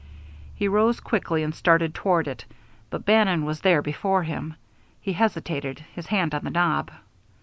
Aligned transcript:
He 0.55 0.67
rose 0.67 0.99
quickly 0.99 1.43
and 1.43 1.53
started 1.53 1.93
toward 1.93 2.27
it, 2.27 2.45
but 2.89 3.05
Bannon 3.05 3.45
was 3.45 3.61
there 3.61 3.83
before 3.83 4.23
him. 4.23 4.55
He 4.99 5.13
hesitated, 5.13 5.85
his 5.93 6.07
hand 6.07 6.33
on 6.33 6.43
the 6.43 6.49
knob. 6.49 6.89